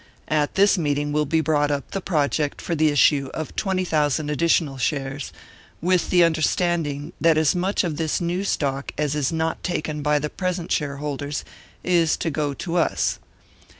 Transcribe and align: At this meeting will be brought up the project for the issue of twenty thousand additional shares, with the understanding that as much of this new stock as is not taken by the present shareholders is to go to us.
At 0.29 0.55
this 0.55 0.79
meeting 0.79 1.11
will 1.11 1.27
be 1.27 1.41
brought 1.41 1.69
up 1.69 1.91
the 1.91 2.01
project 2.01 2.59
for 2.59 2.73
the 2.73 2.87
issue 2.87 3.29
of 3.35 3.55
twenty 3.55 3.85
thousand 3.85 4.31
additional 4.31 4.79
shares, 4.79 5.31
with 5.79 6.09
the 6.09 6.23
understanding 6.23 7.13
that 7.21 7.37
as 7.37 7.53
much 7.53 7.83
of 7.83 7.97
this 7.97 8.19
new 8.19 8.43
stock 8.43 8.93
as 8.97 9.13
is 9.13 9.31
not 9.31 9.61
taken 9.63 10.01
by 10.01 10.17
the 10.17 10.31
present 10.31 10.71
shareholders 10.71 11.45
is 11.83 12.17
to 12.17 12.31
go 12.31 12.55
to 12.55 12.77
us. 12.77 13.19